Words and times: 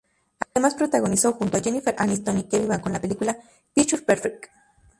Además 0.55 0.73
protagonizó 0.73 1.33
junto 1.33 1.57
a 1.57 1.59
Jennifer 1.61 1.93
Aniston 1.95 2.39
y 2.39 2.45
Kevin 2.45 2.69
Bacon 2.69 2.93
la 2.93 3.01
película 3.01 3.37
"Picture 3.71 4.01
Perfect". 4.01 4.45